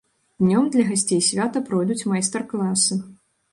Днём 0.43 0.63
для 0.75 0.85
гасцей 0.87 1.21
свята 1.27 1.61
пройдуць 1.69 2.07
майстар-класы. 2.15 3.01